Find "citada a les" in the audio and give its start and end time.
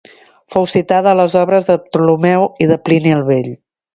0.71-1.35